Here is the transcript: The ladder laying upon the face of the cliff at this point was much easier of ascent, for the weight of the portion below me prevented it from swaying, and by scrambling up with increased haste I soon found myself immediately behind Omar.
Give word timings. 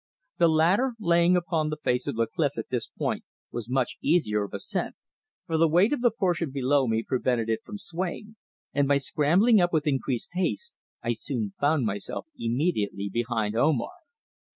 The 0.39 0.47
ladder 0.47 0.93
laying 0.99 1.37
upon 1.37 1.69
the 1.69 1.77
face 1.77 2.07
of 2.07 2.15
the 2.15 2.25
cliff 2.25 2.57
at 2.57 2.69
this 2.69 2.87
point 2.87 3.23
was 3.51 3.69
much 3.69 3.97
easier 4.01 4.43
of 4.43 4.51
ascent, 4.51 4.95
for 5.45 5.57
the 5.59 5.67
weight 5.67 5.93
of 5.93 6.01
the 6.01 6.09
portion 6.09 6.49
below 6.49 6.87
me 6.87 7.03
prevented 7.03 7.51
it 7.51 7.63
from 7.63 7.77
swaying, 7.77 8.35
and 8.73 8.87
by 8.87 8.97
scrambling 8.97 9.61
up 9.61 9.71
with 9.71 9.85
increased 9.85 10.31
haste 10.33 10.73
I 11.03 11.13
soon 11.13 11.53
found 11.59 11.85
myself 11.85 12.25
immediately 12.35 13.09
behind 13.13 13.55
Omar. 13.55 13.93